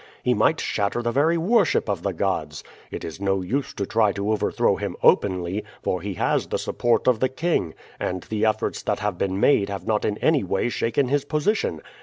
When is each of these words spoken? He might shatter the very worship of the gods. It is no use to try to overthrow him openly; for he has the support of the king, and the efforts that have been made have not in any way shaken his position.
He 0.23 0.33
might 0.33 0.59
shatter 0.59 1.03
the 1.03 1.11
very 1.11 1.37
worship 1.37 1.87
of 1.87 2.01
the 2.01 2.11
gods. 2.11 2.63
It 2.89 3.03
is 3.03 3.21
no 3.21 3.43
use 3.43 3.71
to 3.75 3.85
try 3.85 4.11
to 4.13 4.31
overthrow 4.31 4.75
him 4.77 4.95
openly; 5.03 5.63
for 5.83 6.01
he 6.01 6.15
has 6.15 6.47
the 6.47 6.57
support 6.57 7.07
of 7.07 7.19
the 7.19 7.29
king, 7.29 7.75
and 7.99 8.23
the 8.23 8.43
efforts 8.43 8.81
that 8.81 8.97
have 8.97 9.19
been 9.19 9.39
made 9.39 9.69
have 9.69 9.85
not 9.85 10.03
in 10.03 10.17
any 10.17 10.43
way 10.43 10.69
shaken 10.69 11.09
his 11.09 11.23
position. 11.23 11.81